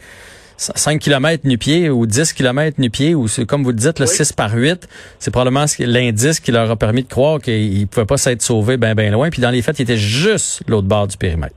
5 0.58 1.00
km 1.00 1.42
nu-pied 1.44 1.90
ou 1.90 2.06
10 2.06 2.32
km 2.34 2.80
nu-pied 2.80 3.16
ou 3.16 3.26
comme 3.48 3.64
vous 3.64 3.70
le 3.70 3.76
dites 3.76 3.98
le 3.98 4.06
6 4.06 4.32
par 4.32 4.54
8, 4.54 4.88
c'est 5.18 5.30
probablement 5.30 5.66
l'indice 5.80 6.40
qui 6.40 6.52
leur 6.52 6.70
a 6.70 6.76
permis 6.76 7.02
de 7.02 7.08
croire 7.08 7.40
qu'ils 7.40 7.86
pouvaient 7.88 8.06
pas 8.06 8.16
s'être 8.16 8.42
sauvés 8.42 8.76
bien 8.76 8.94
ben 8.94 9.12
loin 9.12 9.28
puis 9.28 9.42
dans 9.42 9.50
les 9.50 9.60
faits, 9.60 9.80
ils 9.80 9.82
étaient 9.82 9.96
juste 9.96 10.62
l'autre 10.68 10.86
bord 10.86 11.08
du 11.08 11.16
périmètre 11.16 11.56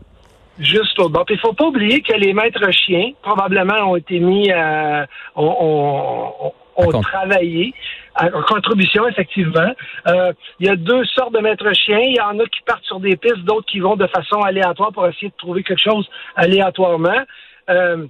juste 0.60 1.00
au 1.00 1.10
bord. 1.10 1.25
Il 1.30 1.39
faut 1.39 1.54
pas 1.54 1.66
oublier 1.66 2.01
que 2.01 2.13
les 2.13 2.34
maîtres 2.34 2.72
chiens, 2.72 3.12
probablement, 3.22 3.92
ont 3.92 3.96
été 3.96 4.20
mis 4.20 4.51
à... 4.51 5.08
ont, 5.36 6.54
travaillé 7.01 7.74
en 8.16 8.42
contribution, 8.44 9.08
effectivement. 9.08 9.74
Euh, 10.08 10.34
il 10.60 10.68
y 10.68 10.70
a 10.70 10.75
deux 10.75 11.04
sortes 11.06 11.34
de 11.34 11.39
maîtres 11.39 11.74
chiens. 11.74 12.00
Il 12.00 12.16
y 12.16 12.22
en 12.22 12.39
a 12.39 12.46
qui 12.46 12.62
partent 12.66 12.84
sur 12.86 13.00
des 13.00 13.16
pistes, 13.16 13.39
d'autres 13.39 13.66
qui 13.68 13.80
vont 13.80 13.96
de 13.96 14.08
façon 14.08 14.42
aléatoire 14.42 14.92
pour 14.92 15.08
essayer 15.08 15.30
de 15.30 15.38
trouver 15.38 15.63
quelque 15.63 15.82
chose 15.82 16.10
aléatoirement. 16.36 17.22
Euh, 17.70 18.08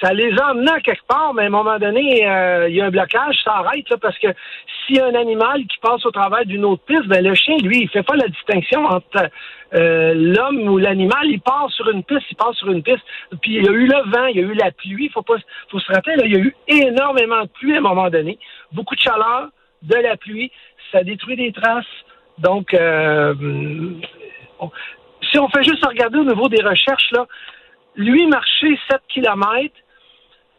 ça 0.00 0.12
les 0.12 0.32
emmène 0.40 0.80
quelque 0.82 1.06
part, 1.06 1.34
mais 1.34 1.44
à 1.44 1.46
un 1.46 1.50
moment 1.50 1.78
donné, 1.78 2.26
euh, 2.28 2.68
il 2.68 2.76
y 2.76 2.80
a 2.80 2.86
un 2.86 2.90
blocage, 2.90 3.36
ça 3.44 3.54
arrête, 3.54 3.86
parce 4.00 4.18
que 4.18 4.28
s'il 4.86 4.96
y 4.96 5.00
a 5.00 5.06
un 5.06 5.14
animal 5.14 5.62
qui 5.66 5.78
passe 5.80 6.04
au 6.06 6.10
travers 6.10 6.44
d'une 6.44 6.64
autre 6.64 6.84
piste, 6.84 7.06
ben 7.06 7.24
le 7.24 7.34
chien, 7.34 7.56
lui, 7.58 7.82
il 7.82 7.88
fait 7.88 8.02
pas 8.02 8.16
la 8.16 8.28
distinction 8.28 8.84
entre 8.84 9.28
euh, 9.74 10.14
l'homme 10.14 10.68
ou 10.68 10.78
l'animal, 10.78 11.24
il 11.24 11.40
part 11.40 11.70
sur 11.70 11.88
une 11.90 12.04
piste, 12.04 12.26
il 12.30 12.36
passe 12.36 12.56
sur 12.56 12.70
une 12.70 12.82
piste. 12.82 13.02
Puis 13.40 13.56
il 13.56 13.64
y 13.64 13.68
a 13.68 13.72
eu 13.72 13.86
le 13.86 14.10
vent, 14.10 14.26
il 14.26 14.36
y 14.36 14.40
a 14.40 14.42
eu 14.42 14.54
la 14.54 14.70
pluie, 14.70 15.08
faut 15.08 15.22
pas 15.22 15.36
faut 15.70 15.80
se 15.80 15.92
rappeler, 15.92 16.14
il 16.24 16.32
y 16.32 16.36
a 16.36 16.40
eu 16.40 16.54
énormément 16.68 17.42
de 17.42 17.48
pluie 17.48 17.74
à 17.74 17.78
un 17.78 17.82
moment 17.82 18.10
donné, 18.10 18.38
beaucoup 18.72 18.94
de 18.94 19.00
chaleur, 19.00 19.48
de 19.82 19.96
la 19.96 20.16
pluie, 20.16 20.52
ça 20.92 21.02
détruit 21.02 21.36
des 21.36 21.52
traces. 21.52 21.84
Donc 22.38 22.74
euh, 22.74 23.34
si 25.30 25.38
on 25.38 25.48
fait 25.48 25.64
juste 25.64 25.84
regarder 25.84 26.18
au 26.18 26.24
niveau 26.24 26.48
des 26.48 26.62
recherches, 26.62 27.10
là, 27.12 27.26
lui, 27.96 28.26
marcher 28.26 28.78
7 28.90 29.00
kilomètres, 29.08 29.74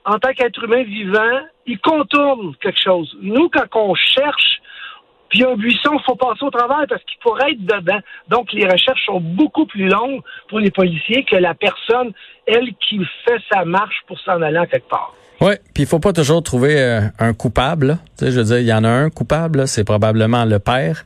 en 0.05 0.19
tant 0.19 0.33
qu'être 0.33 0.63
humain 0.63 0.83
vivant, 0.83 1.39
il 1.65 1.79
contourne 1.79 2.55
quelque 2.61 2.81
chose. 2.81 3.15
Nous, 3.21 3.49
quand 3.49 3.67
on 3.75 3.95
cherche, 3.95 4.61
puis 5.29 5.43
un 5.43 5.55
buisson, 5.55 5.91
il 5.93 6.03
faut 6.05 6.15
passer 6.15 6.43
au 6.43 6.51
travers 6.51 6.85
parce 6.87 7.01
qu'il 7.03 7.17
pourrait 7.21 7.53
être 7.53 7.65
dedans. 7.65 7.99
Donc, 8.27 8.51
les 8.53 8.65
recherches 8.65 9.03
sont 9.05 9.19
beaucoup 9.19 9.65
plus 9.65 9.87
longues 9.87 10.21
pour 10.47 10.59
les 10.59 10.69
policiers 10.69 11.23
que 11.23 11.37
la 11.37 11.55
personne, 11.55 12.11
elle, 12.45 12.73
qui 12.87 12.99
fait 13.25 13.39
sa 13.51 13.65
marche 13.65 14.03
pour 14.07 14.19
s'en 14.19 14.41
aller 14.41 14.61
quelque 14.69 14.89
part. 14.89 15.15
Oui, 15.41 15.53
puis 15.73 15.83
il 15.83 15.85
faut 15.87 15.99
pas 15.99 16.13
toujours 16.13 16.43
trouver 16.43 16.79
euh, 16.79 17.01
un 17.19 17.33
coupable. 17.33 17.97
Je 18.21 18.27
veux 18.27 18.43
dire, 18.43 18.59
il 18.59 18.67
y 18.67 18.73
en 18.73 18.83
a 18.83 18.89
un 18.89 19.09
coupable, 19.09 19.67
c'est 19.67 19.83
probablement 19.83 20.45
le 20.45 20.59
père. 20.59 21.03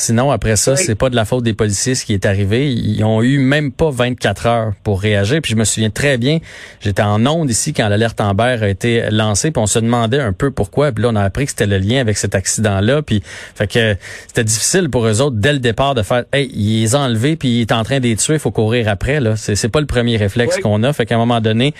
Sinon, 0.00 0.30
après 0.30 0.54
ça, 0.54 0.76
c'est 0.76 0.94
pas 0.94 1.10
de 1.10 1.16
la 1.16 1.24
faute 1.24 1.42
des 1.42 1.54
policiers 1.54 1.96
ce 1.96 2.04
qui 2.04 2.14
est 2.14 2.24
arrivé. 2.24 2.72
Ils 2.72 3.02
ont 3.02 3.20
eu 3.20 3.38
même 3.38 3.72
pas 3.72 3.90
24 3.90 4.46
heures 4.46 4.72
pour 4.84 5.00
réagir. 5.00 5.40
Puis 5.42 5.50
je 5.50 5.56
me 5.56 5.64
souviens 5.64 5.90
très 5.90 6.18
bien, 6.18 6.38
j'étais 6.80 7.02
en 7.02 7.26
onde 7.26 7.50
ici 7.50 7.72
quand 7.72 7.88
l'alerte 7.88 8.20
Amber 8.20 8.58
a 8.62 8.68
été 8.68 9.10
lancée, 9.10 9.50
puis 9.50 9.60
on 9.60 9.66
se 9.66 9.80
demandait 9.80 10.20
un 10.20 10.32
peu 10.32 10.52
pourquoi. 10.52 10.92
Puis 10.92 11.02
là, 11.02 11.10
on 11.10 11.16
a 11.16 11.22
appris 11.24 11.46
que 11.46 11.50
c'était 11.50 11.66
le 11.66 11.78
lien 11.78 12.00
avec 12.00 12.16
cet 12.16 12.36
accident-là. 12.36 13.02
Puis 13.02 13.24
fait 13.56 13.66
que 13.66 13.96
c'était 14.28 14.44
difficile 14.44 14.88
pour 14.88 15.04
eux 15.04 15.20
autres 15.20 15.36
dès 15.36 15.52
le 15.52 15.58
départ 15.58 15.96
de 15.96 16.02
faire, 16.02 16.22
hey, 16.32 16.48
il 16.54 16.82
les 16.82 16.94
a 16.94 17.00
enlevés, 17.00 17.34
puis 17.34 17.48
il 17.48 17.60
est 17.62 17.72
en 17.72 17.82
train 17.82 17.98
d'être 17.98 18.20
tuer, 18.20 18.34
il 18.34 18.38
faut 18.38 18.52
courir 18.52 18.86
après. 18.86 19.18
Là, 19.18 19.34
c'est, 19.34 19.56
c'est 19.56 19.68
pas 19.68 19.80
le 19.80 19.86
premier 19.86 20.16
réflexe 20.16 20.58
qu'on 20.58 20.84
a. 20.84 20.92
Fait 20.92 21.06
qu'à 21.06 21.16
un 21.16 21.18
moment 21.18 21.40
donné, 21.40 21.74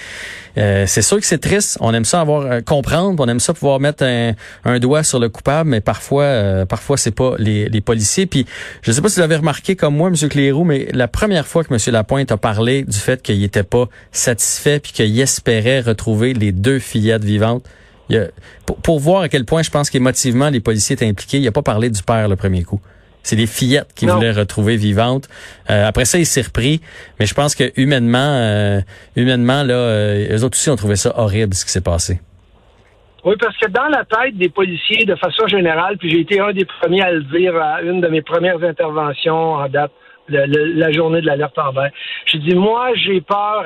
euh, 0.56 0.86
c'est 0.88 1.02
sûr 1.02 1.20
que 1.20 1.26
c'est 1.26 1.38
triste. 1.38 1.78
On 1.80 1.94
aime 1.94 2.04
ça 2.04 2.20
avoir 2.20 2.46
euh, 2.46 2.60
comprendre, 2.62 3.22
on 3.22 3.28
aime 3.28 3.38
ça 3.38 3.54
pouvoir 3.54 3.78
mettre 3.78 4.04
un, 4.04 4.78
doigt 4.80 5.04
sur 5.04 5.20
le 5.20 5.28
coupable, 5.28 5.70
mais 5.70 5.80
parfois, 5.80 6.24
euh, 6.24 6.66
parfois 6.66 6.96
c'est 6.96 7.12
pas 7.12 7.34
les, 7.38 7.68
les 7.68 7.80
policiers 7.80 8.07
puis 8.26 8.46
je 8.82 8.90
ne 8.90 8.94
sais 8.94 9.02
pas 9.02 9.08
si 9.08 9.16
vous 9.16 9.24
avez 9.24 9.36
remarqué 9.36 9.76
comme 9.76 9.96
moi, 9.96 10.08
M. 10.08 10.28
Clérou, 10.28 10.64
mais 10.64 10.88
la 10.92 11.08
première 11.08 11.46
fois 11.46 11.64
que 11.64 11.72
M. 11.72 11.80
Lapointe 11.92 12.32
a 12.32 12.36
parlé 12.36 12.82
du 12.82 12.98
fait 12.98 13.22
qu'il 13.22 13.38
n'était 13.40 13.62
pas 13.62 13.88
satisfait 14.12 14.80
puis 14.80 14.92
qu'il 14.92 15.20
espérait 15.20 15.80
retrouver 15.80 16.34
les 16.34 16.52
deux 16.52 16.78
fillettes 16.78 17.24
vivantes, 17.24 17.64
pour, 18.82 18.98
voir 19.00 19.22
à 19.22 19.28
quel 19.28 19.44
point 19.44 19.62
je 19.62 19.70
pense 19.70 19.90
qu'émotivement 19.90 20.48
les 20.50 20.60
policiers 20.60 20.94
étaient 20.94 21.08
impliqués, 21.08 21.38
il 21.38 21.44
n'a 21.44 21.52
pas 21.52 21.62
parlé 21.62 21.90
du 21.90 22.02
père 22.02 22.28
le 22.28 22.36
premier 22.36 22.64
coup. 22.64 22.80
C'est 23.22 23.36
les 23.36 23.46
fillettes 23.46 23.92
qu'il 23.94 24.10
voulait 24.10 24.32
retrouver 24.32 24.76
vivantes. 24.76 25.28
Euh, 25.68 25.86
après 25.86 26.06
ça, 26.06 26.18
il 26.18 26.24
s'est 26.24 26.40
repris, 26.40 26.80
mais 27.20 27.26
je 27.26 27.34
pense 27.34 27.54
que 27.54 27.72
humainement, 27.76 28.18
euh, 28.18 28.80
humainement 29.16 29.62
là, 29.62 29.74
euh, 29.74 30.36
eux 30.38 30.44
autres 30.44 30.56
aussi 30.56 30.70
ont 30.70 30.76
trouvé 30.76 30.96
ça 30.96 31.12
horrible 31.18 31.52
ce 31.54 31.66
qui 31.66 31.72
s'est 31.72 31.82
passé. 31.82 32.20
Oui, 33.24 33.34
parce 33.40 33.56
que 33.56 33.68
dans 33.68 33.88
la 33.88 34.04
tête 34.04 34.36
des 34.36 34.48
policiers, 34.48 35.04
de 35.04 35.16
façon 35.16 35.46
générale, 35.48 35.96
puis 35.98 36.08
j'ai 36.10 36.20
été 36.20 36.40
un 36.40 36.52
des 36.52 36.64
premiers 36.64 37.02
à 37.02 37.12
le 37.12 37.22
dire 37.24 37.56
à 37.56 37.82
une 37.82 38.00
de 38.00 38.08
mes 38.08 38.22
premières 38.22 38.62
interventions 38.62 39.54
en 39.54 39.68
date, 39.68 39.90
la 40.28 40.92
journée 40.92 41.20
de 41.20 41.26
l'alerte 41.26 41.58
en 41.58 41.72
vert. 41.72 41.90
J'ai 42.26 42.38
dit, 42.38 42.54
moi, 42.54 42.90
j'ai 42.94 43.20
peur 43.20 43.64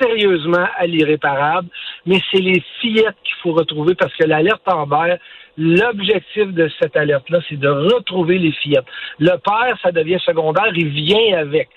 sérieusement 0.00 0.66
à 0.76 0.86
l'irréparable, 0.86 1.68
mais 2.06 2.18
c'est 2.30 2.40
les 2.40 2.62
fillettes 2.80 3.16
qu'il 3.22 3.36
faut 3.42 3.52
retrouver 3.52 3.94
parce 3.94 4.14
que 4.16 4.24
l'alerte 4.24 4.62
en 4.66 4.86
vert, 4.86 5.18
l'objectif 5.58 6.46
de 6.48 6.68
cette 6.80 6.96
alerte-là, 6.96 7.40
c'est 7.48 7.58
de 7.58 7.68
retrouver 7.68 8.38
les 8.38 8.52
fillettes. 8.52 8.86
Le 9.18 9.36
père, 9.36 9.76
ça 9.82 9.92
devient 9.92 10.18
secondaire, 10.24 10.72
il 10.74 10.88
vient 10.88 11.38
avec 11.38 11.68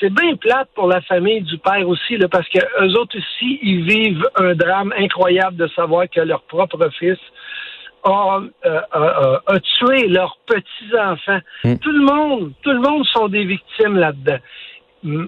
c'est 0.00 0.12
bien 0.12 0.36
plate 0.36 0.68
pour 0.74 0.86
la 0.86 1.00
famille 1.02 1.42
du 1.42 1.58
père 1.58 1.88
aussi, 1.88 2.16
là, 2.16 2.28
parce 2.28 2.48
que 2.48 2.58
eux 2.58 2.98
autres 2.98 3.16
aussi, 3.18 3.58
ils 3.62 3.84
vivent 3.84 4.28
un 4.36 4.54
drame 4.54 4.92
incroyable 4.96 5.56
de 5.56 5.66
savoir 5.68 6.08
que 6.08 6.20
leur 6.20 6.42
propre 6.42 6.88
fils 6.98 7.18
a, 8.04 8.40
euh, 8.64 9.58
tué 9.78 10.06
leurs 10.08 10.38
petits-enfants. 10.46 11.40
Hmm. 11.64 11.76
Tout 11.78 11.90
le 11.90 12.04
monde, 12.04 12.52
tout 12.62 12.70
le 12.70 12.80
monde 12.80 13.04
sont 13.06 13.28
des 13.28 13.44
victimes 13.44 13.96
là-dedans. 13.96 14.38
Hmm. 15.02 15.26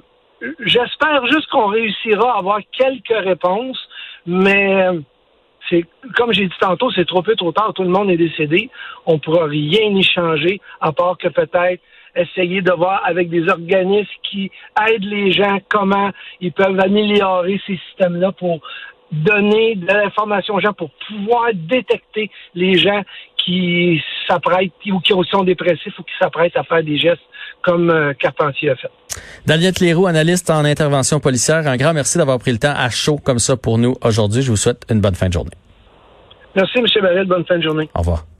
J'espère 0.60 1.26
juste 1.26 1.48
qu'on 1.50 1.66
réussira 1.66 2.34
à 2.34 2.38
avoir 2.38 2.60
quelques 2.72 3.08
réponses, 3.08 3.78
mais 4.26 4.86
c'est 5.68 5.84
comme 6.16 6.32
j'ai 6.32 6.46
dit 6.46 6.54
tantôt, 6.60 6.90
c'est 6.92 7.06
trop 7.06 7.22
peu 7.22 7.36
trop 7.36 7.52
tard, 7.52 7.72
tout 7.74 7.82
le 7.82 7.90
monde 7.90 8.10
est 8.10 8.16
décédé. 8.16 8.70
On 9.04 9.14
ne 9.14 9.18
pourra 9.18 9.44
rien 9.44 9.90
y 9.90 10.02
changer, 10.02 10.60
à 10.80 10.92
part 10.92 11.18
que 11.18 11.28
peut-être 11.28 11.82
essayer 12.16 12.62
de 12.62 12.72
voir 12.72 13.02
avec 13.04 13.28
des 13.28 13.48
organismes 13.48 14.08
qui 14.22 14.50
aident 14.88 15.04
les 15.04 15.32
gens 15.32 15.58
comment 15.68 16.10
ils 16.40 16.52
peuvent 16.52 16.78
améliorer 16.78 17.60
ces 17.66 17.78
systèmes-là 17.88 18.32
pour 18.32 18.60
donner 19.12 19.74
de 19.74 19.86
l'information 19.86 20.54
aux 20.54 20.60
gens 20.60 20.72
pour 20.72 20.90
pouvoir 21.08 21.50
détecter 21.54 22.30
les 22.54 22.78
gens 22.78 23.02
qui 23.36 24.00
s'apprêtent 24.28 24.72
ou 24.86 25.00
qui 25.00 25.12
sont 25.30 25.42
dépressifs 25.42 25.98
ou 25.98 26.02
qui 26.02 26.12
s'apprêtent 26.20 26.56
à 26.56 26.62
faire 26.62 26.82
des 26.82 26.98
gestes 26.98 27.20
comme 27.62 27.90
euh, 27.90 28.12
Carpentier 28.14 28.70
a 28.70 28.76
fait. 28.76 28.90
Daniette 29.46 29.80
Leroux, 29.80 30.06
analyste 30.06 30.50
en 30.50 30.64
intervention 30.64 31.20
policière, 31.20 31.66
un 31.66 31.76
grand 31.76 31.92
merci 31.92 32.18
d'avoir 32.18 32.38
pris 32.38 32.52
le 32.52 32.58
temps 32.58 32.74
à 32.74 32.88
chaud 32.88 33.18
comme 33.18 33.38
ça 33.38 33.56
pour 33.56 33.78
nous 33.78 33.96
aujourd'hui. 34.02 34.42
Je 34.42 34.50
vous 34.50 34.56
souhaite 34.56 34.86
une 34.90 35.00
bonne 35.00 35.14
fin 35.14 35.28
de 35.28 35.32
journée. 35.32 35.50
Merci, 36.54 36.78
M. 36.78 36.86
Barrel. 37.02 37.26
Bonne 37.26 37.44
fin 37.44 37.58
de 37.58 37.62
journée. 37.62 37.88
Au 37.94 38.00
revoir. 38.00 38.24